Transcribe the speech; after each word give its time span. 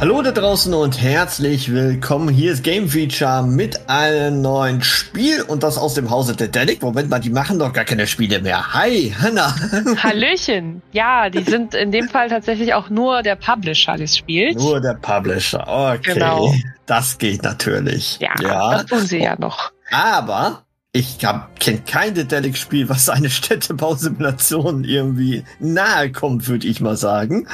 Hallo 0.00 0.22
da 0.22 0.30
draußen 0.30 0.72
und 0.74 1.02
herzlich 1.02 1.72
willkommen. 1.72 2.28
Hier 2.28 2.52
ist 2.52 2.62
Game 2.62 2.88
Feature 2.88 3.42
mit 3.42 3.90
einem 3.90 4.42
neuen 4.42 4.80
Spiel 4.80 5.42
und 5.42 5.64
das 5.64 5.76
aus 5.76 5.94
dem 5.94 6.08
Hause 6.08 6.36
Dedelic. 6.36 6.80
Moment 6.82 7.10
mal, 7.10 7.18
die 7.18 7.30
machen 7.30 7.58
doch 7.58 7.72
gar 7.72 7.84
keine 7.84 8.06
Spiele 8.06 8.40
mehr. 8.40 8.74
Hi, 8.74 9.12
Hanna. 9.20 9.56
Hallöchen. 9.96 10.82
Ja, 10.92 11.30
die 11.30 11.42
sind 11.42 11.74
in 11.74 11.90
dem 11.90 12.08
Fall 12.08 12.28
tatsächlich 12.28 12.74
auch 12.74 12.90
nur 12.90 13.24
der 13.24 13.34
Publisher 13.34 13.96
des 13.96 14.16
Spiels. 14.16 14.62
Nur 14.62 14.80
der 14.80 14.94
Publisher. 14.94 15.66
Okay. 15.66 16.14
Genau. 16.14 16.54
Das 16.86 17.18
geht 17.18 17.42
natürlich. 17.42 18.20
Ja, 18.20 18.36
das 18.38 18.86
tun 18.86 19.00
sie 19.00 19.18
ja 19.18 19.34
noch. 19.36 19.72
Aber 19.90 20.62
ich 20.92 21.18
kenne 21.18 21.82
kein 21.86 22.14
Dedelic-Spiel, 22.14 22.88
was 22.88 23.10
eine 23.10 23.30
Städtebausimulation 23.30 24.84
irgendwie 24.84 25.44
nahe 25.60 26.12
kommt, 26.12 26.48
würde 26.48 26.66
ich 26.66 26.80
mal 26.80 26.96
sagen. 26.96 27.46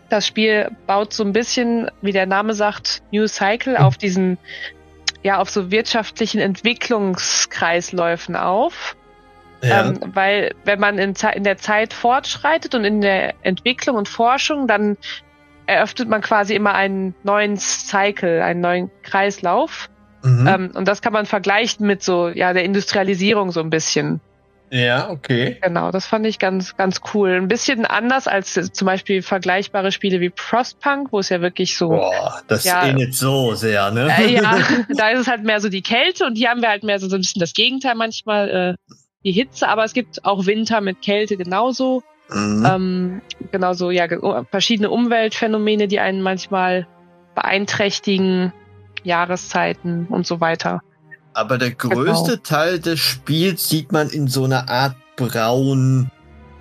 das 0.09 0.27
Spiel 0.27 0.71
baut 0.87 1.13
so 1.13 1.25
ein 1.25 1.33
bisschen, 1.33 1.91
wie 2.03 2.13
der 2.13 2.27
Name 2.27 2.55
sagt, 2.55 3.03
New 3.11 3.27
Cycle 3.27 3.77
auf 3.77 3.97
diesen, 3.97 4.39
ja, 5.23 5.39
auf 5.39 5.51
so 5.51 5.71
wirtschaftlichen 5.71 6.41
Entwicklungskreisläufen 6.41 8.37
auf. 8.37 8.97
Ja. 9.63 9.87
Ähm, 9.87 10.01
weil 10.13 10.55
wenn 10.65 10.79
man 10.79 10.99
in, 10.99 11.15
in 11.35 11.45
der 11.45 11.57
Zeit 11.57 11.95
fortschreitet 11.95 12.75
und 12.75 12.85
in 12.85 13.01
der 13.01 13.35
Entwicklung 13.43 13.97
und 13.97 14.09
Forschung, 14.09 14.67
dann 14.67 14.99
eröffnet 15.67 16.09
man 16.09 16.21
quasi 16.21 16.55
immer 16.55 16.75
einen 16.75 17.15
neuen 17.23 17.57
Cycle, 17.57 18.43
einen 18.43 18.61
neuen 18.61 18.91
Kreislauf. 19.03 19.89
Mhm. 20.23 20.47
Ähm, 20.47 20.71
und 20.75 20.87
das 20.89 21.03
kann 21.03 21.13
man 21.13 21.27
vergleichen 21.27 21.87
mit 21.87 22.03
so, 22.03 22.29
ja, 22.29 22.53
der 22.53 22.65
Industrialisierung 22.65 23.53
so 23.53 23.61
ein 23.61 23.71
bisschen. 23.71 24.21
Ja, 24.71 25.11
okay. 25.11 25.59
Genau, 25.63 25.91
das 25.91 26.07
fand 26.07 26.27
ich 26.27 26.39
ganz, 26.39 26.77
ganz 26.77 27.01
cool. 27.13 27.31
Ein 27.31 27.49
bisschen 27.49 27.85
anders 27.85 28.27
als 28.27 28.55
zum 28.73 28.87
Beispiel 28.87 29.23
vergleichbare 29.23 29.93
Spiele 29.93 30.21
wie 30.21 30.33
Frostpunk, 30.35 31.13
wo 31.13 31.21
es 31.21 31.29
ja 31.29 31.41
wirklich 31.41 31.77
so. 31.77 31.91
Boah, 31.91 32.43
das 32.49 32.65
ja, 32.65 32.85
ähnelt 32.85 33.15
so 33.15 33.55
sehr, 33.55 33.91
ne? 33.91 34.13
Äh, 34.19 34.33
ja, 34.33 34.59
da 34.97 35.11
ist 35.11 35.21
es 35.21 35.29
halt 35.29 35.45
mehr 35.45 35.61
so 35.61 35.69
die 35.69 35.83
Kälte 35.83 36.25
und 36.25 36.37
hier 36.37 36.51
haben 36.51 36.63
wir 36.63 36.71
halt 36.71 36.83
mehr 36.83 36.99
so, 36.99 37.09
so 37.09 37.17
ein 37.17 37.21
bisschen 37.21 37.41
das 37.41 37.53
Gegenteil 37.53 37.95
manchmal. 37.95 38.51
Äh, 38.51 38.95
die 39.25 39.33
Hitze, 39.33 39.69
aber 39.69 39.85
es 39.85 39.95
gibt 39.95 40.25
auch 40.25 40.47
Winter 40.47 40.81
mit 40.81 41.01
Kälte 41.01 41.37
genauso. 41.37 42.03
Mhm. 42.31 42.67
Ähm, 42.69 43.23
genauso, 43.53 43.91
ja, 43.91 44.07
verschiedene 44.51 44.91
Umweltphänomene, 44.91 45.89
die 45.89 46.01
einen 46.01 46.23
manchmal 46.23 46.87
beeinträchtigen, 47.35 48.53
Jahreszeiten 49.03 50.07
und 50.09 50.27
so 50.27 50.41
weiter. 50.41 50.81
Aber 51.35 51.59
der 51.59 51.73
größte 51.73 52.33
genau. 52.33 52.43
Teil 52.43 52.79
des 52.79 53.01
Spiels 53.01 53.69
sieht 53.69 53.93
man 53.93 54.09
in 54.09 54.29
so 54.29 54.45
einer 54.45 54.69
Art 54.69 54.97
braun 55.17 56.11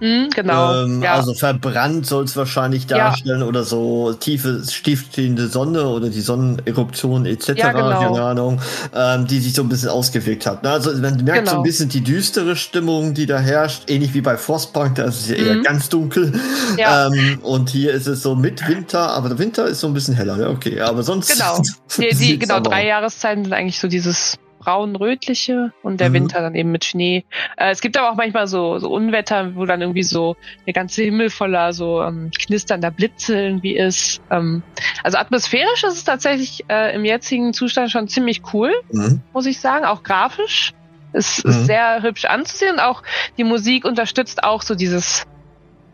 Mhm, 0.04 0.32
genau. 0.36 0.84
Ähm, 0.84 1.02
ja. 1.02 1.14
Also 1.14 1.34
verbrannt 1.34 2.06
soll 2.06 2.26
es 2.26 2.36
wahrscheinlich 2.36 2.88
darstellen 2.88 3.40
ja. 3.40 3.46
oder 3.46 3.64
so 3.64 4.12
tiefe, 4.12 4.62
stiefstehende 4.70 5.48
Sonne 5.48 5.88
oder 5.88 6.10
die 6.10 6.20
Sonneneruption 6.20 7.26
etc. 7.26 7.54
Ja, 7.56 7.72
genau. 7.72 8.00
Keine 8.02 8.22
Ahnung, 8.22 8.62
ähm, 8.94 9.28
die 9.28 9.40
sich 9.40 9.54
so 9.54 9.62
ein 9.62 9.70
bisschen 9.70 9.88
ausgewirkt 9.88 10.46
hat. 10.46 10.68
Also 10.68 10.92
man 10.98 11.24
merkt 11.24 11.40
genau. 11.40 11.52
so 11.52 11.58
ein 11.58 11.64
bisschen 11.64 11.88
die 11.88 12.02
düstere 12.02 12.58
Stimmung, 12.58 13.14
die 13.14 13.26
da 13.26 13.40
herrscht, 13.40 13.90
ähnlich 13.90 14.14
wie 14.14 14.20
bei 14.20 14.36
Frostpunk, 14.36 14.96
da 14.96 15.06
ist 15.06 15.22
es 15.22 15.30
ja 15.30 15.38
mhm. 15.38 15.48
eher 15.48 15.64
ganz 15.64 15.88
dunkel. 15.88 16.34
Ja. 16.78 17.08
Ähm, 17.08 17.40
und 17.42 17.70
hier 17.70 17.94
ist 17.94 18.08
es 18.08 18.24
so 18.24 18.36
mit 18.36 18.68
Winter, 18.68 19.12
aber 19.12 19.30
der 19.30 19.40
Winter 19.40 19.68
ist 19.68 19.80
so 19.80 19.88
ein 19.88 19.94
bisschen 19.94 20.16
heller. 20.16 20.36
Ne? 20.36 20.50
Okay, 20.50 20.82
aber 20.82 21.04
sonst. 21.04 21.32
Genau. 21.32 21.62
Die, 21.98 22.16
die 22.16 22.40
genau 22.40 22.60
drei 22.60 22.88
Jahreszeiten 22.88 23.44
sind 23.44 23.54
eigentlich 23.54 23.80
so 23.80 23.88
dieses 23.88 24.40
braun-rötliche 24.64 25.74
und 25.82 26.00
der 26.00 26.10
mhm. 26.10 26.14
Winter 26.14 26.42
dann 26.42 26.56
eben 26.56 26.72
mit 26.72 26.86
Schnee. 26.86 27.26
Äh, 27.58 27.72
es 27.72 27.82
gibt 27.82 27.98
aber 27.98 28.12
auch 28.12 28.16
manchmal 28.16 28.48
so, 28.48 28.80
so 28.80 28.90
Unwetter, 28.90 29.56
wo 29.56 29.66
dann 29.66 29.82
irgendwie 29.82 30.04
so 30.04 30.36
der 30.66 30.74
ganze 30.74 31.04
Himmel 31.04 31.30
voller 31.30 31.74
so 31.74 32.02
ähm, 32.02 32.32
knisternder 32.32 32.92
Blitze 32.92 33.40
irgendwie 33.40 33.76
ist. 33.76 34.22
Ähm, 34.30 34.64
also 35.04 35.18
atmosphärisch 35.18 35.84
ist 35.84 35.96
es 35.96 36.04
tatsächlich 36.04 36.66
äh, 36.70 36.96
im 36.96 37.06
jetzigen 37.06 37.54
Zustand 37.54 37.92
schon 37.92 38.08
ziemlich 38.08 38.42
cool, 38.54 38.72
mhm. 38.92 39.22
muss 39.34 39.46
ich 39.46 39.60
sagen, 39.60 39.86
auch 39.86 40.04
grafisch. 40.04 40.74
Es 41.12 41.44
mhm. 41.44 41.52
ist 41.52 41.66
sehr 41.66 42.02
hübsch 42.02 42.26
anzusehen. 42.26 42.80
Auch 42.80 43.04
die 43.38 43.44
Musik 43.44 43.86
unterstützt 43.86 44.44
auch 44.44 44.62
so 44.62 44.76
dieses, 44.76 45.26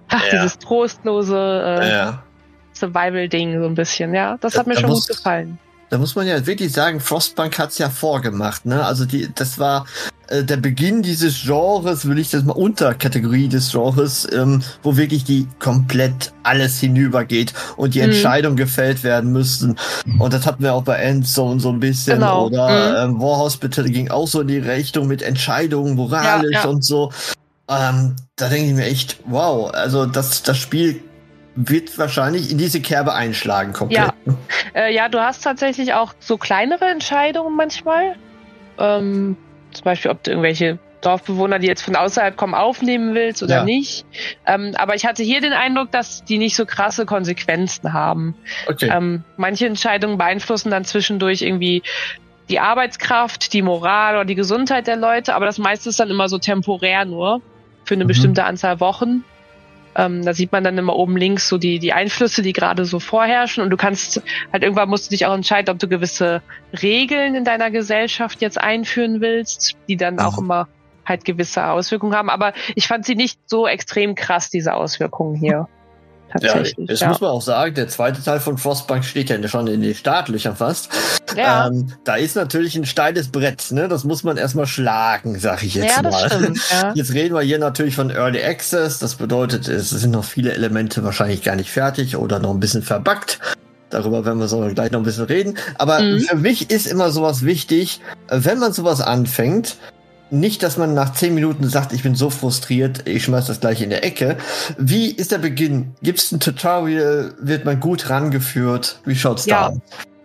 ach, 0.09 0.24
ja. 0.25 0.31
dieses 0.31 0.59
trostlose 0.59 1.38
äh, 1.38 1.90
ja. 1.90 2.24
Survival-Ding 2.74 3.59
so 3.59 3.68
ein 3.68 3.75
bisschen. 3.75 4.13
Ja, 4.13 4.38
das 4.38 4.58
hat 4.58 4.68
mir 4.68 4.75
da 4.75 4.81
schon 4.81 4.91
gut 4.91 5.08
gefallen 5.08 5.59
da 5.90 5.98
muss 5.98 6.16
man 6.16 6.28
ja 6.28 6.46
wirklich 6.46 6.72
sagen, 6.72 7.00
Frostbank 7.00 7.58
hat's 7.58 7.78
ja 7.78 7.90
vorgemacht, 7.90 8.66
ne? 8.66 8.86
Also 8.86 9.06
die, 9.06 9.30
das 9.34 9.58
war 9.58 9.86
äh, 10.28 10.44
der 10.44 10.58
Beginn 10.58 11.02
dieses 11.02 11.42
Genres, 11.44 12.08
will 12.08 12.20
ich 12.20 12.30
das 12.30 12.44
mal 12.44 12.54
Unterkategorie 12.54 13.48
des 13.48 13.72
Genres, 13.72 14.28
ähm, 14.32 14.62
wo 14.84 14.98
wirklich 14.98 15.24
die 15.24 15.48
komplett 15.58 16.32
alles 16.44 16.80
hinübergeht 16.80 17.54
und 17.78 17.96
die 17.96 18.00
mhm. 18.00 18.12
Entscheidungen 18.12 18.58
gefällt 18.58 19.04
werden 19.04 19.32
müssten. 19.32 19.76
Und 20.20 20.34
das 20.34 20.46
hatten 20.46 20.64
wir 20.64 20.74
auch 20.74 20.84
bei 20.84 20.98
Endzone 20.98 21.60
so 21.60 21.70
ein 21.70 21.80
bisschen 21.80 22.20
genau. 22.20 22.46
oder 22.46 23.08
mhm. 23.08 23.16
ähm, 23.16 23.22
War 23.22 23.40
Hospital 23.40 23.86
ging 23.86 24.12
auch 24.12 24.28
so 24.28 24.42
in 24.42 24.48
die 24.48 24.60
Richtung 24.60 25.08
mit 25.08 25.22
Entscheidungen 25.22 25.96
moralisch 25.96 26.54
ja, 26.54 26.64
ja. 26.64 26.70
und 26.70 26.84
so. 26.84 27.12
Ähm, 27.68 28.16
da 28.36 28.50
denke 28.50 28.70
ich 28.70 28.76
mir 28.76 28.86
echt, 28.86 29.18
wow, 29.26 29.72
also 29.74 30.06
das, 30.06 30.44
das 30.44 30.58
Spiel 30.58 31.02
wird 31.68 31.97
wahrscheinlich 31.97 32.52
in 32.52 32.58
diese 32.58 32.81
Kerbe 32.81 33.14
einschlagen 33.14 33.74
komplett. 33.74 34.14
Ja, 34.25 34.34
äh, 34.74 34.94
ja 34.94 35.09
du 35.09 35.20
hast 35.20 35.44
tatsächlich 35.44 35.94
auch 35.94 36.14
so 36.20 36.38
kleinere 36.38 36.86
Entscheidungen 36.86 37.56
manchmal. 37.56 38.16
Ähm, 38.78 39.36
zum 39.72 39.84
Beispiel, 39.84 40.09
ob 40.09 40.24
du 40.24 40.31
irgendwelche 40.31 40.80
Dorfbewohner, 41.02 41.59
die 41.59 41.68
jetzt 41.68 41.81
von 41.81 41.96
außerhalb 41.96 42.38
kommen, 42.38 42.53
aufnehmen 42.53 43.14
willst 43.14 43.44
oder 43.44 43.58
ja. 43.58 43.64
nicht. 43.64 44.06
Ähm, 44.46 44.74
aber 44.78 44.96
ich 44.96 45.06
hatte 45.06 45.22
hier 45.22 45.42
den 45.42 45.53
Eindruck, 45.53 45.92
dass 45.92 46.24
die 46.24 46.38
nicht 46.38 46.56
so 46.56 46.66
krasse 46.66 47.06
Konsequenzen 47.06 47.91
haben. 47.91 48.36
Okay. 48.68 48.90
Ähm, 48.94 49.24
manche 49.36 49.66
Entscheidungen 49.66 50.17
beeinflussen 50.17 50.72
dann 50.72 50.85
zwischendurch 50.85 51.41
irgendwie 51.41 51.84
die 52.50 52.59
Arbeitskraft, 52.59 53.53
die 53.53 53.61
Moral 53.61 54.16
oder 54.16 54.26
die 54.26 54.35
Gesundheit 54.35 54.88
der 54.88 54.96
Leute, 54.96 55.35
aber 55.35 55.46
das 55.46 55.58
meiste 55.58 55.90
ist 55.90 56.00
dann 56.00 56.09
immer 56.09 56.29
so 56.29 56.40
temporär 56.40 57.06
nur 57.06 57.41
für 57.84 57.94
eine 57.94 58.06
mhm. 58.06 58.09
bestimmte 58.09 58.44
Anzahl 58.46 58.79
Wochen. 58.79 59.23
Ähm, 59.96 60.24
da 60.24 60.34
sieht 60.34 60.52
man 60.52 60.64
dann 60.64 60.78
immer 60.78 60.96
oben 60.96 61.18
links 61.18 61.47
so 61.50 61.58
die, 61.58 61.80
die 61.80 61.94
Einflüsse, 61.94 62.41
die 62.41 62.53
gerade 62.53 62.86
so 62.86 63.00
vorherrschen. 63.00 63.64
Und 63.64 63.70
du 63.70 63.78
kannst 63.78 64.22
halt 64.53 64.64
irgendwann 64.64 64.90
musst 64.90 65.08
du 65.08 65.09
dich 65.12 65.26
auch 65.26 65.34
entscheiden, 65.34 65.72
ob 65.72 65.80
du 65.80 65.88
gewisse 65.88 66.41
Regeln 66.82 67.36
in 67.36 67.44
deiner 67.44 67.72
Gesellschaft 67.72 68.41
jetzt 68.41 68.59
einführen 68.59 69.22
willst, 69.22 69.78
die 69.88 69.97
dann 69.97 70.16
mhm. 70.16 70.20
auch 70.20 70.38
immer 70.38 70.68
halt 71.06 71.26
gewisse 71.26 71.66
Auswirkungen 71.66 72.16
haben. 72.16 72.30
Aber 72.30 72.53
ich 72.76 72.88
fand 72.88 73.06
sie 73.06 73.16
nicht 73.16 73.40
so 73.47 73.68
extrem 73.68 74.16
krass, 74.16 74.50
diese 74.50 74.76
Auswirkungen 74.76 75.36
hier. 75.36 75.68
Tatsächlich. 76.31 76.76
Ja, 76.78 76.85
das 76.85 76.99
ja. 76.99 77.08
muss 77.09 77.22
man 77.22 77.31
auch 77.31 77.41
sagen, 77.41 77.73
der 77.73 77.87
zweite 77.87 78.23
Teil 78.23 78.40
von 78.40 78.58
Frostbank 78.58 79.03
steht 79.03 79.29
ja 79.29 79.47
schon 79.47 79.67
in 79.67 79.81
den 79.81 79.96
Startlöchern 79.96 80.55
fast. 80.55 80.90
Ja. 81.35 81.67
Ähm, 81.67 81.93
da 82.03 82.16
ist 82.16 82.35
natürlich 82.35 82.76
ein 82.76 82.85
steiles 82.85 83.29
Brett, 83.29 83.72
ne? 83.72 83.87
Das 83.87 84.03
muss 84.03 84.23
man 84.23 84.37
erstmal 84.37 84.67
schlagen, 84.67 85.40
sag 85.40 85.64
ich 85.64 85.76
jetzt 85.76 85.96
ja, 85.96 86.02
das 86.02 86.14
mal. 86.14 86.29
Stimmt, 86.29 86.59
ja. 86.72 86.91
Jetzt 86.96 87.14
reden 87.14 87.35
wir 87.35 87.41
hier 87.41 87.59
natürlich 87.59 87.96
von 87.96 88.09
Early 88.09 88.43
Access. 88.43 88.99
Das 88.99 89.16
bedeutet, 89.16 89.67
es 89.67 89.90
sind 89.90 90.11
noch 90.11 90.23
viele 90.23 90.53
Elemente 90.53 91.03
wahrscheinlich 91.03 91.43
gar 91.43 91.55
nicht 91.55 91.72
fertig 91.72 92.16
oder 92.17 92.40
noch 92.40 92.52
ein 92.52 92.59
bisschen 92.59 92.84
verbuggt. 92.84 93.40
Darüber 93.90 94.23
werden 94.25 94.40
wir 94.40 94.47
so 94.47 94.59
gleich 94.73 94.91
noch 94.91 94.99
ein 94.99 95.05
bisschen 95.05 95.25
reden. 95.25 95.58
Aber 95.78 95.99
Mhm. 95.99 96.20
für 96.22 96.35
mich 96.35 96.70
ist 96.70 96.85
immer 96.85 97.09
sowas 97.11 97.43
wichtig, 97.43 98.02
wenn 98.29 98.59
man 98.59 98.72
sowas 98.73 99.02
anfängt, 99.02 99.78
nicht, 100.31 100.64
dass 100.64 100.78
man 100.78 100.93
nach 100.93 101.14
zehn 101.14 101.34
Minuten 101.35 101.67
sagt, 101.67 101.93
ich 101.93 102.03
bin 102.03 102.16
so 102.16 102.29
frustriert, 102.29 103.08
ich 103.08 103.23
schmeiß 103.23 103.47
das 103.47 103.59
gleich 103.59 103.81
in 103.81 103.90
der 103.90 104.03
Ecke. 104.03 104.37
Wie 104.78 105.11
ist 105.11 105.31
der 105.31 105.37
Beginn? 105.40 105.96
Gibt 106.02 106.20
es 106.20 106.31
ein 106.31 106.40
Tutorial? 106.40 107.34
Wird 107.40 107.66
man 107.66 107.79
gut 107.79 108.09
rangeführt? 108.09 108.99
Wie 109.05 109.16
schaut's 109.16 109.46
Ja. 109.46 109.70
da 109.70 109.76
aus? 109.76 109.79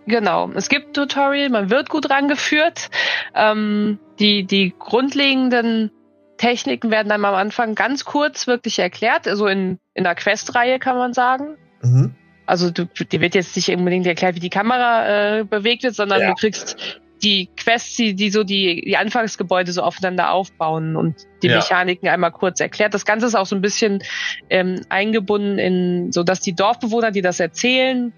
Genau, 0.06 0.50
es 0.54 0.68
gibt 0.68 0.94
Tutorial, 0.94 1.48
man 1.48 1.70
wird 1.70 1.88
gut 1.88 2.10
rangeführt. 2.10 2.90
Ähm, 3.34 3.98
die, 4.18 4.44
die 4.46 4.74
grundlegenden 4.78 5.90
Techniken 6.36 6.90
werden 6.90 7.08
dann 7.08 7.24
am 7.24 7.34
Anfang 7.34 7.74
ganz 7.74 8.04
kurz 8.04 8.46
wirklich 8.46 8.78
erklärt, 8.78 9.26
also 9.26 9.46
in, 9.46 9.78
in 9.94 10.04
der 10.04 10.14
Quest-Reihe 10.14 10.78
kann 10.78 10.98
man 10.98 11.14
sagen. 11.14 11.56
Mhm. 11.82 12.14
Also 12.46 12.70
du, 12.70 12.84
dir 12.84 13.20
wird 13.22 13.34
jetzt 13.34 13.56
nicht 13.56 13.70
unbedingt 13.70 14.06
erklärt, 14.06 14.34
wie 14.34 14.40
die 14.40 14.50
Kamera 14.50 15.38
äh, 15.38 15.44
bewegt 15.44 15.84
wird, 15.84 15.94
sondern 15.94 16.20
Ja. 16.20 16.28
du 16.28 16.34
kriegst 16.34 17.00
die 17.24 17.48
Quests, 17.56 17.96
die, 17.96 18.14
die 18.14 18.30
so 18.30 18.44
die, 18.44 18.82
die 18.86 18.96
Anfangsgebäude 18.96 19.72
so 19.72 19.82
aufeinander 19.82 20.30
aufbauen 20.30 20.94
und 20.96 21.16
die 21.42 21.48
Ja. 21.48 21.56
Mechaniken 21.56 22.08
einmal 22.08 22.30
kurz 22.30 22.60
erklärt. 22.60 22.92
Das 22.94 23.04
Ganze 23.04 23.26
ist 23.26 23.34
auch 23.34 23.46
so 23.46 23.56
ein 23.56 23.62
bisschen 23.62 24.02
ähm, 24.50 24.82
eingebunden 24.90 25.58
in, 25.58 26.12
so 26.12 26.22
dass 26.22 26.40
die 26.40 26.54
Dorfbewohner, 26.54 27.10
die 27.10 27.22
das 27.22 27.40
erzählen, 27.40 28.12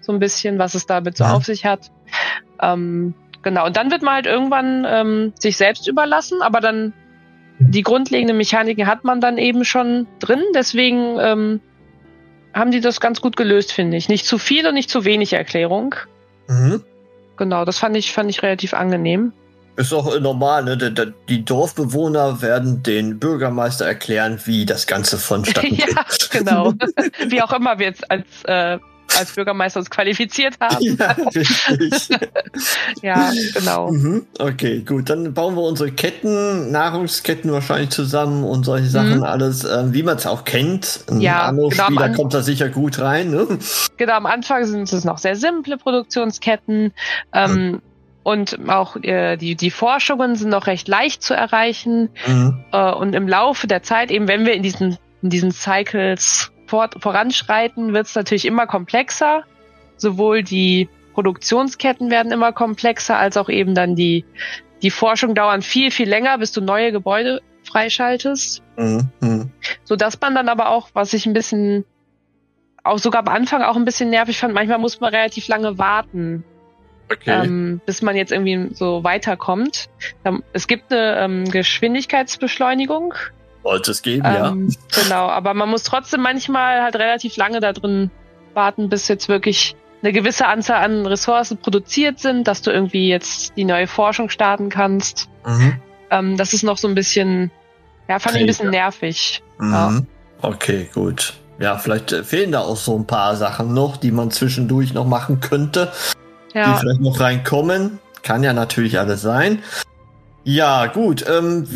so 0.00 0.12
ein 0.12 0.18
bisschen, 0.20 0.58
was 0.58 0.74
es 0.74 0.86
damit 0.86 1.16
so 1.16 1.24
Mhm. 1.24 1.30
auf 1.30 1.44
sich 1.44 1.64
hat. 1.64 1.90
Ähm, 2.60 3.14
genau. 3.42 3.66
Und 3.66 3.76
dann 3.76 3.90
wird 3.90 4.02
man 4.02 4.14
halt 4.14 4.26
irgendwann 4.26 4.86
ähm, 4.88 5.32
sich 5.38 5.56
selbst 5.56 5.88
überlassen, 5.88 6.40
aber 6.42 6.60
dann 6.60 6.92
die 7.58 7.82
grundlegenden 7.82 8.36
Mechaniken 8.36 8.86
hat 8.86 9.04
man 9.04 9.20
dann 9.20 9.38
eben 9.38 9.64
schon 9.64 10.06
drin. 10.18 10.42
Deswegen 10.54 11.18
ähm, 11.20 11.60
haben 12.54 12.70
die 12.70 12.80
das 12.80 13.00
ganz 13.00 13.20
gut 13.20 13.36
gelöst, 13.36 13.72
finde 13.72 13.96
ich. 13.96 14.08
Nicht 14.08 14.26
zu 14.26 14.38
viel 14.38 14.66
und 14.66 14.74
nicht 14.74 14.90
zu 14.90 15.04
wenig 15.04 15.32
Erklärung. 15.32 15.94
Mhm. 16.48 16.82
Genau, 17.42 17.64
das 17.64 17.80
fand 17.80 17.96
ich, 17.96 18.12
fand 18.12 18.30
ich 18.30 18.40
relativ 18.44 18.72
angenehm. 18.72 19.32
Ist 19.74 19.92
auch 19.92 20.16
normal, 20.20 20.62
ne? 20.62 21.12
Die 21.28 21.44
Dorfbewohner 21.44 22.40
werden 22.40 22.84
den 22.84 23.18
Bürgermeister 23.18 23.84
erklären, 23.84 24.40
wie 24.44 24.64
das 24.64 24.86
Ganze 24.86 25.18
vonstatten 25.18 25.70
geht. 25.70 25.92
ja, 25.92 26.04
genau. 26.30 26.72
Wie 27.26 27.42
auch 27.42 27.52
immer 27.52 27.80
wir 27.80 27.86
jetzt 27.86 28.08
als, 28.08 28.26
äh, 28.44 28.78
als 29.18 29.32
Bürgermeister 29.34 29.80
uns 29.80 29.90
qualifiziert 29.90 30.54
haben. 30.60 30.84
ja, 30.98 31.16
richtig. 31.34 32.08
Ja, 33.02 33.30
genau. 33.54 33.90
Mhm. 33.90 34.26
Okay, 34.38 34.80
gut. 34.80 35.08
Dann 35.10 35.32
bauen 35.34 35.54
wir 35.56 35.62
unsere 35.62 35.90
Ketten, 35.90 36.70
Nahrungsketten 36.70 37.50
wahrscheinlich 37.52 37.90
zusammen 37.90 38.44
und 38.44 38.64
solche 38.64 38.86
Sachen 38.88 39.18
Mhm. 39.18 39.22
alles, 39.24 39.64
ähm, 39.64 39.92
wie 39.94 40.02
man 40.02 40.16
es 40.16 40.26
auch 40.26 40.44
kennt. 40.44 41.00
Ein 41.10 41.20
Ja, 41.20 41.42
Anno-Spieler 41.46 41.88
genau, 41.88 42.02
An- 42.02 42.14
kommt 42.14 42.34
da 42.34 42.42
sicher 42.42 42.68
gut 42.68 42.98
rein. 42.98 43.30
Ne? 43.30 43.46
Genau, 43.96 44.12
am 44.14 44.26
Anfang 44.26 44.64
sind 44.64 44.92
es 44.92 45.04
noch 45.04 45.18
sehr 45.18 45.36
simple 45.36 45.76
Produktionsketten. 45.78 46.92
Ähm, 47.32 47.80
Und 48.24 48.56
auch 48.68 48.94
äh, 49.02 49.36
die, 49.36 49.56
die 49.56 49.72
Forschungen 49.72 50.36
sind 50.36 50.50
noch 50.50 50.68
recht 50.68 50.86
leicht 50.86 51.22
zu 51.24 51.34
erreichen. 51.34 52.08
Mhm. 52.26 52.64
Äh, 52.72 52.92
und 52.92 53.14
im 53.14 53.26
Laufe 53.26 53.66
der 53.66 53.82
Zeit, 53.82 54.12
eben 54.12 54.28
wenn 54.28 54.46
wir 54.46 54.54
in 54.54 54.62
diesen, 54.62 54.96
in 55.22 55.30
diesen 55.30 55.50
Cycles 55.50 56.52
fort, 56.72 56.94
voranschreiten, 57.00 57.92
wird 57.92 58.06
es 58.06 58.14
natürlich 58.14 58.46
immer 58.46 58.66
komplexer. 58.66 59.42
Sowohl 59.98 60.42
die 60.42 60.88
Produktionsketten 61.12 62.10
werden 62.10 62.32
immer 62.32 62.52
komplexer, 62.52 63.18
als 63.18 63.36
auch 63.36 63.50
eben 63.50 63.74
dann 63.74 63.94
die, 63.94 64.24
die 64.80 64.90
Forschung 64.90 65.34
dauern 65.34 65.60
viel, 65.60 65.90
viel 65.90 66.08
länger, 66.08 66.38
bis 66.38 66.50
du 66.52 66.62
neue 66.62 66.90
Gebäude 66.90 67.42
freischaltest. 67.64 68.62
Mhm. 68.78 69.10
Mhm. 69.20 69.50
So 69.84 69.96
dass 69.96 70.18
man 70.18 70.34
dann 70.34 70.48
aber 70.48 70.70
auch, 70.70 70.88
was 70.94 71.12
ich 71.12 71.26
ein 71.26 71.34
bisschen, 71.34 71.84
auch 72.82 72.98
sogar 72.98 73.20
am 73.20 73.28
Anfang 73.28 73.60
auch 73.62 73.76
ein 73.76 73.84
bisschen 73.84 74.08
nervig 74.08 74.38
fand, 74.38 74.54
manchmal 74.54 74.78
muss 74.78 74.98
man 74.98 75.14
relativ 75.14 75.48
lange 75.48 75.76
warten, 75.76 76.42
Okay. 77.12 77.44
ähm, 77.44 77.82
bis 77.84 78.00
man 78.00 78.16
jetzt 78.16 78.32
irgendwie 78.32 78.74
so 78.74 79.04
weiterkommt. 79.04 79.90
Ähm, 80.24 80.42
Es 80.54 80.66
gibt 80.66 80.90
eine 80.90 81.18
ähm, 81.18 81.44
Geschwindigkeitsbeschleunigung, 81.50 83.12
Sollte 83.62 83.90
es 83.92 84.02
geben, 84.02 84.24
ja. 84.24 84.48
ähm, 84.48 84.74
Genau, 85.02 85.28
aber 85.28 85.54
man 85.54 85.68
muss 85.68 85.84
trotzdem 85.84 86.20
manchmal 86.20 86.82
halt 86.82 86.96
relativ 86.96 87.36
lange 87.36 87.60
da 87.60 87.72
drin 87.72 88.10
warten, 88.54 88.88
bis 88.88 89.08
jetzt 89.08 89.28
wirklich 89.28 89.76
eine 90.02 90.12
gewisse 90.12 90.46
Anzahl 90.46 90.82
an 90.82 91.06
Ressourcen 91.06 91.58
produziert 91.58 92.18
sind, 92.18 92.48
dass 92.48 92.62
du 92.62 92.70
irgendwie 92.70 93.08
jetzt 93.08 93.56
die 93.56 93.64
neue 93.64 93.86
Forschung 93.86 94.30
starten 94.30 94.68
kannst. 94.68 95.28
Mhm. 95.46 95.80
Ähm, 96.10 96.36
das 96.36 96.52
ist 96.52 96.64
noch 96.64 96.76
so 96.76 96.88
ein 96.88 96.94
bisschen, 96.94 97.50
ja, 98.08 98.18
fand 98.18 98.36
ich 98.36 98.42
ein 98.42 98.46
bisschen 98.46 98.70
nervig. 98.70 99.42
Ja. 99.60 99.90
Mhm. 99.90 100.06
Okay, 100.40 100.90
gut. 100.92 101.34
Ja, 101.60 101.78
vielleicht 101.78 102.10
äh, 102.12 102.24
fehlen 102.24 102.50
da 102.50 102.60
auch 102.60 102.76
so 102.76 102.96
ein 102.96 103.06
paar 103.06 103.36
Sachen 103.36 103.72
noch, 103.72 103.96
die 103.96 104.10
man 104.10 104.32
zwischendurch 104.32 104.92
noch 104.92 105.06
machen 105.06 105.38
könnte. 105.40 105.92
die 106.52 106.58
Ja, 106.58 106.74
vielleicht 106.74 107.00
noch 107.00 107.20
reinkommen. 107.20 108.00
Kann 108.22 108.42
ja 108.42 108.52
natürlich 108.52 108.98
alles 108.98 109.22
sein. 109.22 109.62
Ja, 110.44 110.86
gut. 110.86 111.24
Ähm, 111.28 111.68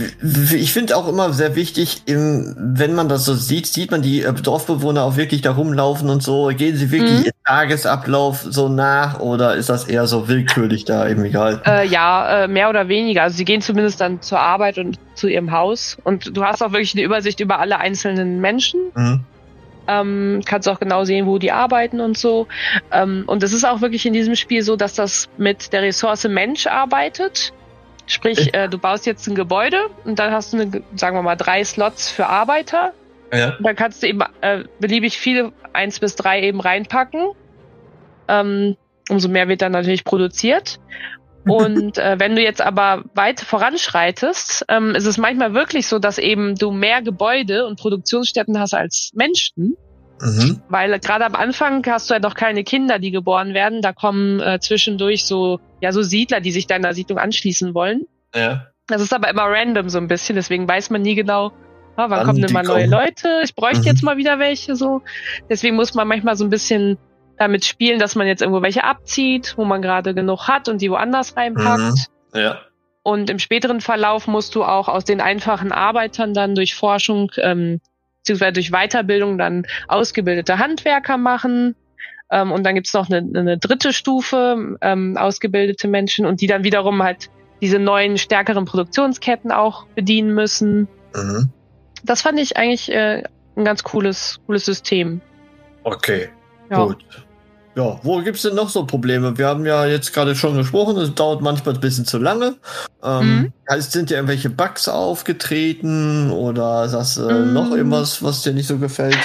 ich 0.53 0.73
finde 0.73 0.97
auch 0.97 1.07
immer 1.07 1.33
sehr 1.33 1.55
wichtig, 1.55 2.03
im, 2.07 2.55
wenn 2.59 2.95
man 2.97 3.09
das 3.09 3.25
so 3.25 3.35
sieht, 3.35 3.67
sieht 3.69 3.93
man 3.93 4.03
die 4.03 4.23
äh, 4.23 4.33
Dorfbewohner 4.33 5.05
auch 5.05 5.17
wirklich 5.17 5.41
da 5.43 5.53
rumlaufen 5.53 6.11
und 6.11 6.23
so. 6.23 6.49
Gehen 6.49 6.77
sie 6.77 6.91
wirklich 6.91 7.13
Mhm. 7.21 7.25
ihren 7.27 7.33
Tagesablauf 7.45 8.41
so 8.49 8.69
nach 8.69 9.21
oder 9.21 9.55
ist 9.55 9.69
das 9.69 9.85
eher 9.85 10.07
so 10.09 10.27
willkürlich 10.29 10.85
da 10.85 11.09
eben 11.09 11.25
egal? 11.25 11.63
äh, 11.65 11.87
ja, 11.87 12.45
äh, 12.45 12.49
mehr 12.49 12.69
oder 12.69 12.89
weniger. 12.89 13.23
Also 13.23 13.37
sie 13.37 13.45
gehen 13.45 13.61
zumindest 13.61 14.01
dann 14.01 14.21
zur 14.21 14.41
Arbeit 14.41 14.79
und 14.79 14.99
zu 15.15 15.29
ihrem 15.29 15.53
Haus. 15.53 15.97
Und 16.03 16.37
du 16.37 16.45
hast 16.45 16.61
auch 16.63 16.73
wirklich 16.73 16.95
eine 16.95 17.03
Übersicht 17.05 17.39
über 17.41 17.61
alle 17.61 17.79
einzelnen 17.79 18.41
Menschen. 18.41 18.81
Mhm. 18.95 19.21
ähm, 19.89 20.41
kannst 20.45 20.69
auch 20.69 20.81
genau 20.81 21.05
sehen, 21.05 21.27
wo 21.27 21.39
die 21.39 21.53
arbeiten 21.53 22.01
und 22.01 22.19
so. 22.19 22.49
Ähm, 22.91 23.23
und 23.29 23.45
es 23.45 23.53
ist 23.53 23.65
auch 23.65 23.81
wirklich 23.81 24.05
in 24.07 24.13
diesem 24.13 24.35
Spiel 24.35 24.63
so, 24.63 24.75
dass 24.75 24.95
das 24.95 25.29
mit 25.39 25.73
der 25.73 25.83
Ressource 25.83 26.27
Mensch 26.29 26.67
arbeitet. 26.67 27.53
Sprich, 28.07 28.55
äh, 28.55 28.69
du 28.69 28.79
baust 28.79 29.05
jetzt 29.05 29.27
ein 29.27 29.35
Gebäude 29.35 29.79
und 30.05 30.19
dann 30.19 30.33
hast 30.33 30.53
du, 30.53 30.59
eine, 30.59 30.83
sagen 30.95 31.17
wir 31.17 31.23
mal, 31.23 31.37
drei 31.37 31.65
Slots 31.65 32.09
für 32.09 32.27
Arbeiter. 32.27 32.93
Ja. 33.33 33.57
Und 33.57 33.67
dann 33.67 33.75
kannst 33.75 34.03
du 34.03 34.07
eben 34.07 34.21
äh, 34.41 34.65
beliebig 34.79 35.19
viele, 35.19 35.53
eins 35.73 35.99
bis 35.99 36.15
drei 36.15 36.43
eben 36.43 36.61
reinpacken. 36.61 37.33
Ähm, 38.29 38.77
umso 39.09 39.29
mehr 39.29 39.49
wird 39.49 39.63
dann 39.63 39.73
natürlich 39.73 40.05
produziert. 40.05 40.79
Und 41.47 41.99
äh, 41.99 42.17
wenn 42.19 42.35
du 42.35 42.43
jetzt 42.43 42.61
aber 42.61 43.05
weit 43.15 43.41
voranschreitest, 43.41 44.65
ähm, 44.69 44.97
ist 44.97 45.07
es 45.07 45.17
manchmal 45.17 45.55
wirklich 45.55 45.87
so, 45.87 46.01
dass 46.01 46.19
eben 46.19 46.57
du 46.57 46.73
mehr 46.73 47.03
Gebäude 47.03 47.67
und 47.67 47.79
Produktionsstätten 47.79 48.59
hast 48.59 48.75
als 48.75 49.13
Menschen. 49.15 49.77
Mhm. 50.21 50.63
Weil 50.69 50.99
gerade 51.01 51.27
am 51.27 51.35
Anfang 51.35 51.85
hast 51.87 52.09
du 52.11 52.15
ja 52.15 52.21
noch 52.21 52.35
keine 52.35 52.65
Kinder, 52.65 52.99
die 52.99 53.11
geboren 53.11 53.55
werden. 53.55 53.83
Da 53.83 53.93
kommen 53.93 54.41
äh, 54.41 54.59
zwischendurch 54.61 55.25
so, 55.25 55.61
ja, 55.81 55.93
so 55.93 56.03
Siedler, 56.03 56.41
die 56.41 56.53
sich 56.53 56.67
deiner 56.67 56.95
Siedlung 56.95 57.19
anschließen 57.19 57.75
wollen. 57.75 58.07
Ja. 58.35 58.67
Das 58.87 59.03
ist 59.03 59.13
aber 59.13 59.29
immer 59.29 59.45
random 59.47 59.89
so 59.89 59.99
ein 59.99 60.09
bisschen, 60.09 60.37
deswegen 60.37 60.69
weiß 60.69 60.91
man 60.91 61.03
nie 61.03 61.15
genau, 61.17 61.49
ah, 61.97 62.09
wann, 62.09 62.11
Wann 62.11 62.27
kommen 62.27 62.41
denn 62.43 62.53
mal 62.53 62.63
neue 62.63 62.89
kommen. 62.89 63.05
Leute. 63.05 63.41
Ich 63.45 63.55
bräuchte 63.55 63.81
Mhm. 63.81 63.87
jetzt 63.87 64.03
mal 64.03 64.17
wieder 64.17 64.39
welche 64.39 64.77
so. 64.77 65.03
Deswegen 65.51 65.77
muss 65.77 65.95
man 65.95 66.07
manchmal 66.09 66.37
so 66.37 66.45
ein 66.45 66.51
bisschen 66.51 66.99
damit 67.39 67.65
spielen, 67.67 67.99
dass 67.99 68.15
man 68.15 68.27
jetzt 68.27 68.41
irgendwo 68.41 68.63
welche 68.63 68.85
abzieht, 68.85 69.55
wo 69.57 69.65
man 69.65 69.83
gerade 69.83 70.15
genug 70.15 70.49
hat 70.49 70.69
und 70.69 70.81
die 70.81 70.91
woanders 70.91 71.37
reinpackt. 71.37 72.09
Mhm. 72.33 72.41
Ja. 72.41 72.61
Und 73.03 73.29
im 73.31 73.39
späteren 73.39 73.81
Verlauf 73.81 74.27
musst 74.27 74.55
du 74.55 74.65
auch 74.65 74.89
aus 74.89 75.05
den 75.05 75.21
einfachen 75.21 75.71
Arbeitern 75.71 76.33
dann 76.35 76.55
durch 76.55 76.75
Forschung 76.75 77.31
ähm, 77.39 77.81
beziehungsweise 78.27 78.53
durch 78.53 78.71
Weiterbildung 78.73 79.39
dann 79.39 79.67
ausgebildete 79.87 80.59
Handwerker 80.59 81.17
machen. 81.17 81.77
Ähm, 82.31 82.51
und 82.51 82.65
dann 82.65 82.75
gibt's 82.75 82.93
noch 82.93 83.09
eine, 83.09 83.19
eine 83.19 83.57
dritte 83.57 83.93
Stufe, 83.93 84.77
ähm, 84.81 85.17
ausgebildete 85.17 85.87
Menschen, 85.87 86.27
und 86.27 86.41
die 86.41 86.49
dann 86.49 86.65
wiederum 86.65 87.03
halt 87.03 87.31
diese 87.63 87.79
neuen, 87.79 88.19
stärkeren 88.19 88.65
Produktionsketten 88.65 89.53
auch 89.53 89.87
bedienen 89.95 90.35
müssen. 90.35 90.89
Mhm. 91.15 91.51
Das 92.05 92.23
fand 92.23 92.41
ich 92.41 92.57
eigentlich 92.57 92.91
äh, 92.93 93.23
ein 93.57 93.65
ganz 93.65 93.85
cooles, 93.85 94.41
cooles 94.47 94.65
System. 94.65 95.21
Okay. 95.85 96.29
Ja. 96.69 96.85
Gut. 96.85 97.05
Ja, 97.77 98.01
wo 98.03 98.23
gibt's 98.23 98.41
denn 98.43 98.55
noch 98.55 98.71
so 98.71 98.87
Probleme? 98.87 99.37
Wir 99.37 99.49
haben 99.49 99.67
ja 99.67 99.85
jetzt 99.85 100.15
gerade 100.15 100.35
schon 100.35 100.57
gesprochen, 100.57 100.97
es 100.97 101.15
dauert 101.15 101.43
manchmal 101.43 101.75
ein 101.75 101.81
bisschen 101.81 102.07
zu 102.07 102.17
lange. 102.17 102.57
Ähm, 103.03 103.27
Mhm. 103.27 103.53
heißt, 103.71 103.93
sind 103.93 104.09
dir 104.09 104.15
irgendwelche 104.15 104.49
Bugs 104.49 104.89
aufgetreten 104.89 106.31
oder 106.31 106.87
ist 106.87 106.93
das 106.93 107.19
äh, 107.19 107.21
Mhm. 107.21 107.53
noch 107.53 107.71
irgendwas, 107.73 108.23
was 108.23 108.41
dir 108.43 108.55
nicht 108.55 108.67
so 108.67 108.79
gefällt? 108.79 109.19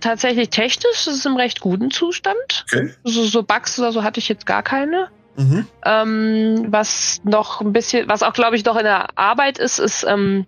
Tatsächlich 0.00 0.50
technisch 0.50 1.08
ist 1.08 1.16
es 1.18 1.24
im 1.26 1.34
recht 1.36 1.60
guten 1.60 1.90
Zustand. 1.90 2.64
Okay. 2.72 2.94
So, 3.02 3.24
so 3.24 3.42
Bugs 3.42 3.76
oder 3.80 3.90
so 3.90 4.04
hatte 4.04 4.20
ich 4.20 4.28
jetzt 4.28 4.46
gar 4.46 4.62
keine. 4.62 5.08
Mhm. 5.34 5.66
Ähm, 5.84 6.66
was 6.68 7.18
noch 7.24 7.60
ein 7.60 7.72
bisschen, 7.72 8.08
was 8.08 8.22
auch 8.22 8.34
glaube 8.34 8.54
ich 8.54 8.64
noch 8.64 8.76
in 8.76 8.84
der 8.84 9.18
Arbeit 9.18 9.58
ist, 9.58 9.80
ist, 9.80 10.04
ähm, 10.08 10.46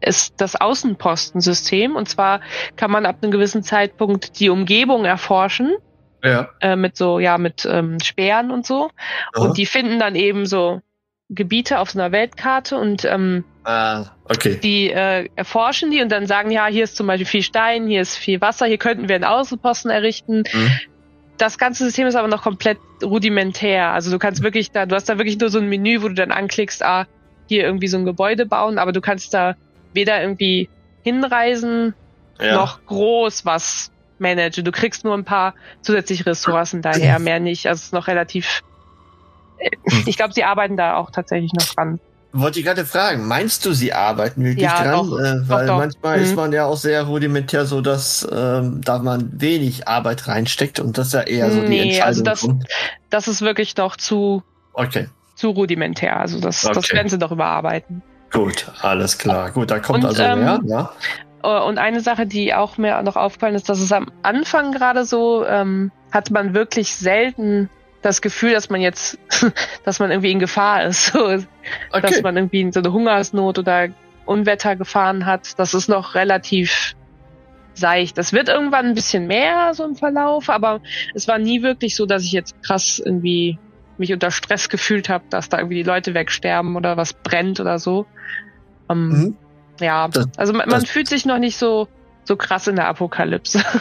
ist 0.00 0.34
das 0.38 0.56
Außenpostensystem. 0.56 1.94
Und 1.94 2.08
zwar 2.08 2.40
kann 2.74 2.90
man 2.90 3.06
ab 3.06 3.18
einem 3.22 3.30
gewissen 3.30 3.62
Zeitpunkt 3.62 4.40
die 4.40 4.50
Umgebung 4.50 5.04
erforschen 5.04 5.76
Ja. 6.26 6.48
äh, 6.60 6.76
mit 6.76 6.96
so, 6.96 7.18
ja, 7.18 7.38
mit 7.38 7.66
ähm, 7.70 7.98
Speeren 8.02 8.50
und 8.50 8.66
so. 8.66 8.90
Und 9.36 9.56
die 9.58 9.66
finden 9.66 9.98
dann 9.98 10.14
eben 10.14 10.46
so 10.46 10.80
Gebiete 11.28 11.78
auf 11.80 11.90
so 11.90 11.98
einer 11.98 12.12
Weltkarte 12.12 12.76
und 12.76 13.04
ähm, 13.04 13.44
Ah, 13.64 14.04
okay. 14.26 14.60
die 14.62 14.90
äh, 14.92 15.28
erforschen 15.34 15.90
die 15.90 16.00
und 16.00 16.10
dann 16.12 16.26
sagen, 16.26 16.52
ja, 16.52 16.66
hier 16.66 16.84
ist 16.84 16.96
zum 16.96 17.08
Beispiel 17.08 17.26
viel 17.26 17.42
Stein, 17.42 17.88
hier 17.88 18.00
ist 18.00 18.16
viel 18.16 18.40
Wasser, 18.40 18.66
hier 18.66 18.78
könnten 18.78 19.08
wir 19.08 19.16
einen 19.16 19.24
Außenposten 19.24 19.90
errichten. 19.90 20.44
Mhm. 20.52 20.70
das 21.38 21.58
ganze 21.58 21.84
System 21.84 22.06
ist 22.06 22.14
aber 22.14 22.28
noch 22.28 22.42
komplett 22.42 22.78
rudimentär. 23.02 23.90
Also 23.90 24.10
du 24.12 24.18
kannst 24.18 24.42
wirklich 24.44 24.70
da, 24.70 24.86
du 24.86 24.94
hast 24.94 25.08
da 25.08 25.18
wirklich 25.18 25.38
nur 25.38 25.50
so 25.50 25.58
ein 25.58 25.68
Menü, 25.68 26.00
wo 26.02 26.08
du 26.08 26.14
dann 26.14 26.30
anklickst, 26.30 26.82
ah, 26.84 27.06
hier 27.48 27.64
irgendwie 27.64 27.88
so 27.88 27.98
ein 27.98 28.04
Gebäude 28.04 28.46
bauen, 28.46 28.78
aber 28.78 28.92
du 28.92 29.00
kannst 29.00 29.34
da 29.34 29.56
weder 29.94 30.20
irgendwie 30.22 30.68
hinreisen 31.02 31.94
Ja. 32.40 32.54
noch 32.54 32.84
groß 32.86 33.44
was 33.46 33.90
managen. 34.18 34.64
Du 34.64 34.72
kriegst 34.72 35.04
nur 35.04 35.14
ein 35.14 35.24
paar 35.24 35.54
zusätzliche 35.82 36.26
Ressourcen 36.26 36.82
daher, 36.82 37.18
mehr 37.18 37.40
nicht. 37.40 37.66
Also 37.66 37.80
es 37.80 37.84
ist 37.86 37.92
noch 37.92 38.06
relativ. 38.08 38.62
Hm. 39.58 40.02
Ich 40.06 40.16
glaube, 40.16 40.34
sie 40.34 40.44
arbeiten 40.44 40.76
da 40.76 40.96
auch 40.96 41.10
tatsächlich 41.10 41.52
noch 41.54 41.66
dran. 41.74 41.98
Wollte 42.32 42.58
ich 42.58 42.66
gerade 42.66 42.84
fragen, 42.84 43.26
meinst 43.26 43.64
du, 43.64 43.72
sie 43.72 43.94
arbeiten 43.94 44.44
wirklich 44.44 44.64
Ja, 44.64 44.82
dran? 44.82 45.08
doch. 45.08 45.18
äh, 45.18 45.48
weil 45.48 45.66
doch. 45.66 45.78
manchmal 45.78 46.18
Mhm. 46.18 46.24
ist 46.24 46.36
man 46.36 46.52
ja 46.52 46.66
auch 46.66 46.76
sehr 46.76 47.04
rudimentär 47.04 47.64
so, 47.64 47.80
dass 47.80 48.28
ähm, 48.30 48.82
da 48.84 48.98
man 48.98 49.30
wenig 49.40 49.88
Arbeit 49.88 50.28
reinsteckt 50.28 50.78
und 50.78 50.98
das 50.98 51.12
ja 51.12 51.22
eher 51.22 51.50
so 51.50 51.62
die 51.62 51.68
Nee, 51.68 51.82
Entscheidung 51.84 52.06
also 52.06 52.22
das- 52.24 52.40
kommt. 52.42 52.64
Das 53.08 53.28
ist 53.28 53.40
wirklich 53.40 53.74
noch 53.78 53.96
zu, 53.96 54.42
Okay, 54.74 55.08
zu 55.36 55.48
rudimentär. 55.50 56.18
Also 56.20 56.38
das, 56.40 56.60
das 56.60 56.76
Okay. 56.76 56.96
werden 56.96 57.08
sie 57.08 57.18
doch 57.18 57.30
überarbeiten. 57.32 58.02
gut, 58.30 58.66
alles 58.82 59.16
klar. 59.16 59.50
Gut, 59.52 59.70
da 59.70 59.78
kommt 59.78 60.00
Und, 60.00 60.06
also 60.10 60.22
ähm, 60.22 60.40
mehr, 60.40 60.60
ja. 60.66 60.92
Äh, 61.46 61.62
Und 61.62 61.78
eine 61.78 62.00
Sache, 62.00 62.26
die 62.26 62.52
auch 62.54 62.76
mir 62.78 63.00
noch 63.02 63.16
aufgefallen 63.16 63.54
ist, 63.54 63.68
dass 63.68 63.78
es 63.80 63.92
am 63.92 64.10
Anfang 64.22 64.72
gerade 64.72 65.04
so, 65.04 65.46
ähm, 65.46 65.92
hat 66.10 66.30
man 66.30 66.54
wirklich 66.54 66.94
selten 66.94 67.70
das 68.02 68.20
Gefühl, 68.20 68.52
dass 68.52 68.68
man 68.70 68.80
jetzt, 68.80 69.18
dass 69.84 69.98
man 69.98 70.10
irgendwie 70.10 70.32
in 70.32 70.38
Gefahr 70.38 70.84
ist. 70.84 71.06
So, 71.06 71.28
Dass 71.28 71.46
Okay. 71.92 72.22
man 72.22 72.36
irgendwie 72.36 72.60
in 72.60 72.72
so 72.72 72.80
eine 72.80 72.92
Hungersnot 72.92 73.58
oder 73.58 73.88
Unwetter 74.24 74.76
gefahren 74.76 75.26
hat. 75.26 75.52
Das 75.56 75.74
ist 75.74 75.88
noch 75.88 76.14
relativ 76.14 76.94
seicht. 77.74 78.16
Das 78.18 78.32
wird 78.32 78.48
irgendwann 78.48 78.86
ein 78.86 78.94
bisschen 78.94 79.26
mehr 79.26 79.72
so 79.74 79.84
im 79.84 79.96
Verlauf, 79.96 80.48
aber 80.48 80.80
es 81.14 81.28
war 81.28 81.38
nie 81.38 81.62
wirklich 81.62 81.94
so, 81.94 82.06
dass 82.06 82.24
ich 82.24 82.32
jetzt 82.32 82.54
krass 82.62 83.00
irgendwie 83.04 83.58
mich 83.98 84.12
unter 84.12 84.30
Stress 84.30 84.68
gefühlt 84.68 85.08
habe, 85.08 85.24
dass 85.30 85.48
da 85.48 85.58
irgendwie 85.58 85.76
die 85.76 85.82
Leute 85.82 86.14
wegsterben 86.14 86.76
oder 86.76 86.96
was 86.96 87.12
brennt 87.12 87.60
oder 87.60 87.78
so. 87.78 88.06
Ähm, 88.90 89.08
Mhm. 89.10 89.38
Ja, 89.80 90.08
Das- 90.08 90.26
also 90.36 90.52
man, 90.52 90.68
man 90.68 90.80
das- 90.80 90.90
fühlt 90.90 91.08
sich 91.08 91.24
noch 91.26 91.38
nicht 91.38 91.56
so 91.58 91.88
so 92.24 92.36
krass 92.36 92.66
in 92.66 92.76
der 92.76 92.88
Apokalypse. 92.88 93.62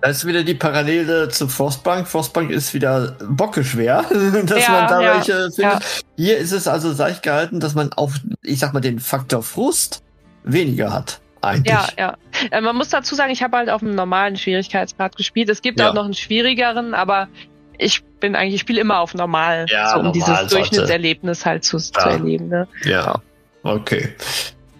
Da 0.00 0.10
ist 0.10 0.26
wieder 0.26 0.42
die 0.44 0.52
Parallele 0.52 1.30
zu 1.30 1.48
Frostbank. 1.48 2.06
Frostbank 2.06 2.50
ist 2.50 2.74
wieder 2.74 3.16
bockeschwer, 3.26 4.04
dass 4.44 4.66
Ja, 4.66 4.70
man 4.72 4.88
da 4.88 5.00
ja, 5.00 5.14
welche 5.14 5.32
findet. 5.50 5.56
ja. 5.58 5.78
Hier 6.18 6.36
ist 6.36 6.52
es 6.52 6.68
also 6.68 6.92
seicht 6.92 7.22
gehalten, 7.22 7.58
dass 7.58 7.74
man 7.74 7.90
auf, 7.94 8.12
ich 8.42 8.58
sag 8.58 8.74
mal, 8.74 8.80
den 8.80 8.98
Faktor 8.98 9.42
Frust 9.42 10.02
weniger 10.42 10.92
hat. 10.92 11.20
Eigentlich. 11.40 11.72
ja, 11.72 11.86
ja. 11.98 12.16
Äh, 12.50 12.60
man 12.60 12.76
muss 12.76 12.90
dazu 12.90 13.14
sagen, 13.14 13.30
ich 13.32 13.42
habe 13.42 13.56
halt 13.56 13.70
auf 13.70 13.80
einem 13.82 13.94
normalen 13.94 14.36
Schwierigkeitsgrad 14.36 15.16
gespielt. 15.16 15.48
Es 15.48 15.62
gibt 15.62 15.80
auch 15.80 15.94
noch 15.94 16.04
einen 16.04 16.12
schwierigeren, 16.12 16.92
aber 16.92 17.28
ich 17.78 18.04
bin 18.20 18.36
eigentlich, 18.36 18.56
ich 18.56 18.60
spiele 18.60 18.82
immer 18.82 18.98
auf 18.98 19.14
normal, 19.14 19.64
so, 19.68 19.74
um 20.00 20.04
normal 20.06 20.12
dieses. 20.12 20.46
Durchschnittserlebnis 20.48 21.46
halt 21.46 21.64
zu, 21.64 21.78
zu 21.78 21.98
erleben. 21.98 22.48
Ne? 22.48 22.68
Ja. 22.84 23.22
Okay. 23.62 24.14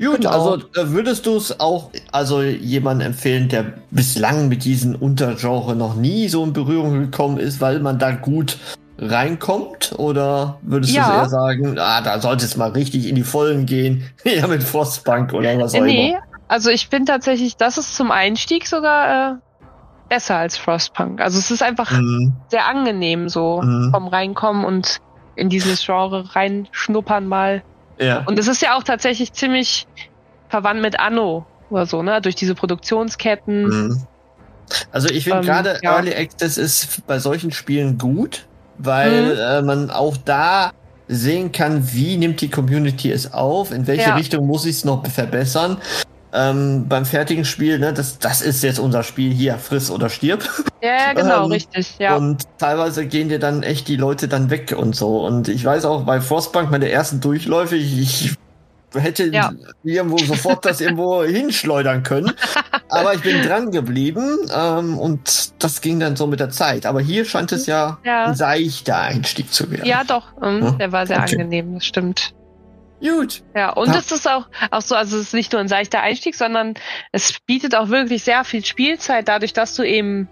Gut, 0.04 0.16
Genau. 0.18 0.30
also 0.30 0.56
äh, 0.74 0.88
würdest 0.90 1.26
du 1.26 1.36
es 1.36 1.60
auch 1.60 1.90
also 2.12 2.42
jemandem 2.42 3.08
empfehlen, 3.08 3.48
der 3.48 3.74
bislang 3.90 4.48
mit 4.48 4.64
diesen 4.64 4.94
Untergenre 4.94 5.74
noch 5.76 5.96
nie 5.96 6.28
so 6.28 6.44
in 6.44 6.52
Berührung 6.52 7.00
gekommen 7.10 7.38
ist, 7.38 7.60
weil 7.60 7.80
man 7.80 7.98
da 7.98 8.12
gut 8.12 8.58
reinkommt? 8.98 9.94
Oder 9.98 10.58
würdest 10.62 10.92
du 10.94 10.98
Ja. 10.98 11.12
eher 11.12 11.28
sagen, 11.28 11.78
ah, 11.78 12.00
da 12.00 12.20
sollte 12.20 12.44
es 12.44 12.56
mal 12.56 12.70
richtig 12.70 13.06
in 13.08 13.14
die 13.14 13.22
Vollen 13.22 13.66
gehen, 13.66 14.04
ja 14.24 14.46
mit 14.46 14.62
Frostbank 14.62 15.32
oder 15.32 15.58
was 15.58 15.74
auch 15.74 15.82
nee, 15.82 16.10
immer? 16.10 16.18
also 16.48 16.70
ich 16.70 16.88
finde 16.88 17.12
tatsächlich, 17.12 17.56
das 17.56 17.78
ist 17.78 17.94
zum 17.96 18.10
Einstieg 18.10 18.66
sogar 18.66 19.32
äh, 19.32 19.36
besser 20.08 20.36
als 20.36 20.56
Frostpunk. 20.56 21.20
Also 21.20 21.38
es 21.38 21.50
ist 21.50 21.62
einfach 21.62 21.90
Mhm. 21.90 22.34
sehr 22.50 22.66
angenehm 22.66 23.28
so 23.28 23.62
Mhm. 23.62 23.90
vom 23.92 24.08
Reinkommen 24.08 24.64
und 24.64 24.98
in 25.34 25.48
dieses 25.48 25.84
Genre 25.84 26.34
reinschnuppern 26.34 27.26
mal. 27.26 27.62
Ja. 27.98 28.22
Und 28.26 28.38
es 28.38 28.48
ist 28.48 28.60
ja 28.62 28.76
auch 28.76 28.82
tatsächlich 28.82 29.32
ziemlich 29.32 29.86
verwandt 30.48 30.80
mit 30.82 30.98
Anno 30.98 31.46
oder 31.70 31.86
so, 31.86 32.02
ne? 32.02 32.20
Durch 32.20 32.34
diese 32.34 32.54
Produktionsketten. 32.54 33.64
Mhm. 33.88 34.02
Also 34.92 35.08
ich 35.08 35.24
finde 35.24 35.38
Ähm, 35.40 35.44
gerade 35.44 35.78
ja. 35.82 35.94
Early 35.96 36.14
Access 36.14 36.56
ist 36.58 37.06
bei 37.06 37.18
solchen 37.18 37.52
Spielen 37.52 37.98
gut, 37.98 38.46
weil 38.78 39.34
Mhm. 39.34 39.38
äh, 39.38 39.62
man 39.62 39.90
auch 39.90 40.16
da 40.16 40.72
sehen 41.06 41.52
kann, 41.52 41.92
wie 41.92 42.16
nimmt 42.16 42.40
die 42.40 42.48
Community 42.48 43.12
es 43.12 43.32
auf, 43.34 43.72
in 43.72 43.86
welche 43.86 44.08
Ja. 44.08 44.14
Richtung 44.14 44.46
muss 44.46 44.64
ich 44.64 44.76
es 44.76 44.84
noch 44.84 45.06
verbessern. 45.06 45.76
Ähm, 46.36 46.88
beim 46.88 47.04
fertigen 47.06 47.44
Spiel, 47.44 47.78
ne, 47.78 47.92
das, 47.92 48.18
das 48.18 48.42
ist 48.42 48.62
jetzt 48.64 48.80
unser 48.80 49.04
Spiel 49.04 49.32
hier, 49.32 49.56
friss 49.56 49.88
oder 49.90 50.08
stirb. 50.08 50.48
Ja, 50.82 51.12
genau, 51.14 51.44
Ähm, 51.44 51.52
richtig, 51.52 51.96
ja. 51.98 52.16
Und 52.16 52.42
teilweise 52.58 53.06
gehen 53.06 53.28
dir 53.28 53.38
dann 53.38 53.62
echt 53.62 53.86
die 53.86 53.96
Leute 53.96 54.26
dann 54.26 54.50
weg 54.50 54.74
und 54.76 54.96
so. 54.96 55.24
Und 55.24 55.46
ich 55.48 55.64
weiß 55.64 55.84
auch 55.84 56.02
bei 56.04 56.20
Frostbank 56.20 56.70
meine 56.72 56.90
ersten 56.90 57.20
Durchläufe, 57.20 57.76
ich, 57.76 58.00
ich 58.00 58.34
hätte 59.00 59.24
Ja. 59.26 59.52
irgendwo 59.84 60.18
sofort 60.18 60.64
das 60.64 60.80
irgendwo 60.80 61.22
hinschleudern 61.24 62.02
können. 62.02 62.32
Aber 62.88 63.14
ich 63.14 63.22
bin 63.22 63.42
dran 63.42 63.70
geblieben 63.70 64.36
ähm, 64.52 64.98
und 64.98 65.52
das 65.62 65.80
ging 65.80 66.00
dann 66.00 66.16
so 66.16 66.26
mit 66.26 66.40
der 66.40 66.50
Zeit. 66.50 66.84
Aber 66.84 67.00
hier 67.00 67.24
scheint 67.24 67.52
es 67.52 67.66
ja, 67.66 67.98
Ja. 68.04 68.26
ein 68.26 68.34
seichter 68.34 68.98
Einstieg 69.00 69.52
zu 69.52 69.70
werden. 69.70 69.86
Ja, 69.86 70.02
doch, 70.04 70.28
ähm, 70.42 70.62
Ja? 70.62 70.70
der 70.72 70.90
war 70.92 71.06
sehr 71.06 71.18
Okay. 71.22 71.32
angenehm, 71.36 71.74
das 71.74 71.86
stimmt. 71.86 72.34
Gut. 73.00 73.42
Ja, 73.54 73.70
und 73.70 73.88
Ja. 73.88 73.98
es 73.98 74.10
ist 74.12 74.26
auch, 74.28 74.46
auch 74.70 74.80
so, 74.82 74.94
also 74.94 75.16
es 75.18 75.24
ist 75.28 75.34
nicht 75.34 75.52
nur 75.52 75.60
ein 75.60 75.68
seichter 75.68 76.00
Einstieg, 76.00 76.34
sondern 76.34 76.74
es 77.12 77.38
bietet 77.46 77.74
auch 77.74 77.88
wirklich 77.88 78.22
sehr 78.24 78.44
viel 78.44 78.64
Spielzeit, 78.64 79.28
dadurch, 79.28 79.52
dass 79.52 79.74
du 79.74 79.82
eben 79.82 80.28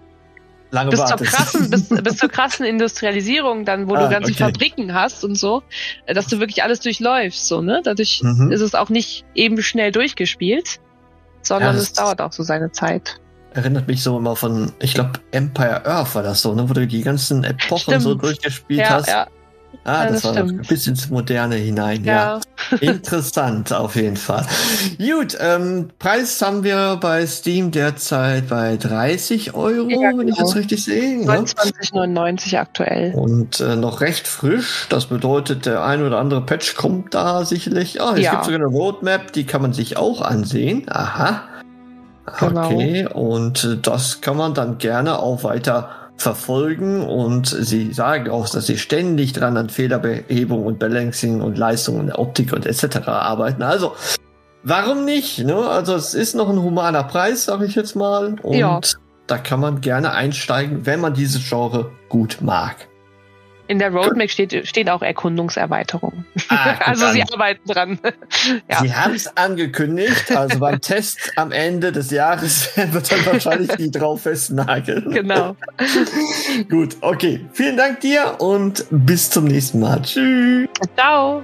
Lange 0.71 0.89
bis 0.89 1.05
zur 1.05 1.17
krassen, 1.17 1.69
bis, 1.69 1.89
bis 2.03 2.17
zur 2.17 2.29
krassen 2.29 2.65
Industrialisierung, 2.65 3.63
dann, 3.63 3.89
wo 3.89 3.93
Ah, 3.95 3.99
du 4.05 4.09
ganze 4.09 4.31
okay. 4.31 4.43
Fabriken 4.45 4.93
hast 4.95 5.23
und 5.23 5.35
so, 5.35 5.61
äh, 6.07 6.15
dass 6.15 6.25
du 6.27 6.39
wirklich 6.39 6.63
alles 6.63 6.79
durchläufst, 6.79 7.47
so, 7.47 7.61
ne? 7.61 7.81
Dadurch 7.83 8.21
Mhm. 8.23 8.51
ist 8.51 8.61
es 8.61 8.73
auch 8.73 8.89
nicht 8.89 9.23
eben 9.35 9.61
schnell 9.61 9.91
durchgespielt, 9.91 10.79
sondern 11.43 11.75
Ja, 11.75 11.81
es 11.81 11.93
dauert 11.93 12.21
auch 12.21 12.31
so 12.31 12.41
seine 12.41 12.71
Zeit. 12.71 13.17
Erinnert 13.53 13.87
mich 13.87 14.01
so 14.01 14.17
immer 14.17 14.35
von, 14.35 14.71
ich 14.79 14.95
glaube, 14.95 15.11
Empire 15.29 15.85
Earth 15.85 16.15
war 16.15 16.23
das 16.23 16.41
so, 16.41 16.55
ne, 16.55 16.67
wo 16.67 16.73
du 16.73 16.87
die 16.87 17.01
ganzen 17.03 17.43
Epochen 17.43 17.77
Stimmt. 17.81 18.01
so 18.01 18.15
durchgespielt 18.15 18.79
Ja, 18.79 18.89
hast. 18.89 19.07
ja, 19.09 19.27
Ah, 19.85 20.05
Ja, 20.05 20.11
das, 20.11 20.21
das 20.21 20.35
war 20.35 20.43
stimmt. 20.45 20.67
bis 20.67 20.87
ins 20.87 21.09
Moderne 21.09 21.55
hinein, 21.55 22.03
ja. 22.05 22.39
ja. 22.71 22.77
Interessant, 22.79 23.73
auf 23.73 23.95
jeden 23.97 24.15
Fall. 24.15 24.45
Gut, 24.97 25.37
ähm, 25.39 25.89
Preis 25.99 26.41
haben 26.41 26.63
wir 26.63 26.97
bei 27.01 27.27
Steam 27.27 27.71
derzeit 27.71 28.47
bei 28.47 28.77
30 28.77 29.53
Euro, 29.53 29.89
Ja, 29.89 30.11
wenn 30.17 30.27
ich 30.29 30.35
genau. 30.35 30.47
das 30.47 30.55
richtig 30.55 30.83
sehe. 30.85 31.25
Ne? 31.25 31.31
29,99 31.91 32.57
aktuell. 32.57 33.13
Und 33.13 33.59
äh, 33.59 33.75
noch 33.75 33.99
recht 34.01 34.27
frisch. 34.27 34.85
Das 34.89 35.07
bedeutet, 35.07 35.65
der 35.65 35.83
ein 35.83 36.01
oder 36.03 36.17
andere 36.19 36.41
Patch 36.41 36.75
kommt 36.75 37.13
da 37.13 37.43
sicherlich. 37.45 38.01
Ah, 38.01 38.13
es 38.15 38.29
gibt 38.29 38.45
sogar 38.45 38.59
eine 38.59 38.67
Roadmap, 38.67 39.33
die 39.33 39.45
kann 39.45 39.61
man 39.61 39.73
sich 39.73 39.97
auch 39.97 40.21
ansehen. 40.21 40.85
Aha. 40.89 41.43
Genau. 42.39 42.67
Okay, 42.67 43.05
und 43.13 43.63
äh, 43.65 43.77
das 43.81 44.21
kann 44.21 44.37
man 44.37 44.53
dann 44.53 44.77
gerne 44.77 45.19
auch 45.19 45.43
weiter 45.43 45.89
verfolgen 46.17 47.01
und 47.01 47.47
sie 47.47 47.91
sagen 47.93 48.29
auch, 48.29 48.47
dass 48.49 48.67
sie 48.67 48.77
ständig 48.77 49.33
dran 49.33 49.57
an 49.57 49.69
Fehlerbehebung 49.69 50.65
und 50.65 50.79
Balancing 50.79 51.41
und 51.41 51.57
Leistung 51.57 51.99
und 51.99 52.11
Optik 52.11 52.53
und 52.53 52.65
etc. 52.65 53.07
arbeiten. 53.07 53.61
Also, 53.63 53.93
warum 54.63 55.05
nicht? 55.05 55.39
Ne? 55.39 55.55
Also, 55.55 55.95
es 55.95 56.13
ist 56.13 56.35
noch 56.35 56.49
ein 56.49 56.61
humaner 56.61 57.03
Preis, 57.03 57.45
sage 57.45 57.65
ich 57.65 57.75
jetzt 57.75 57.95
mal. 57.95 58.35
Und 58.41 58.53
Ja. 58.53 58.79
da 59.27 59.37
kann 59.37 59.59
man 59.59 59.81
gerne 59.81 60.13
einsteigen, 60.13 60.85
wenn 60.85 61.01
man 61.01 61.13
dieses 61.13 61.47
Genre 61.47 61.91
gut 62.09 62.37
mag. 62.41 62.87
In 63.73 63.79
der 63.79 63.91
Roadmap 63.91 64.29
steht, 64.29 64.67
stehen 64.67 64.87
auch 64.87 65.01
Erkundungserweiterungen. 65.01 66.27
Ah, 66.49 66.75
also 66.85 67.07
an. 67.07 67.13
sie 67.13 67.23
arbeiten 67.23 67.67
dran. 67.67 67.99
ja. 68.69 68.81
Sie 68.81 68.93
haben 68.93 69.15
es 69.15 69.35
angekündigt, 69.35 70.31
also 70.31 70.59
beim 70.59 70.79
Test 70.81 71.31
am 71.37 71.51
Ende 71.51 71.91
des 71.91 72.11
Jahres 72.11 72.69
wird 72.77 73.11
dann 73.11 73.25
wahrscheinlich 73.25 73.71
die 73.71 73.89
drauf 73.89 74.21
festnageln. 74.21 75.09
Genau. 75.09 75.55
Gut, 76.69 76.97
okay. 77.01 77.43
Vielen 77.53 77.75
Dank 77.75 78.01
dir 78.01 78.35
und 78.37 78.85
bis 78.91 79.31
zum 79.31 79.45
nächsten 79.45 79.79
Mal. 79.79 80.03
Tschüss. 80.03 80.69
Ciao. 80.95 81.43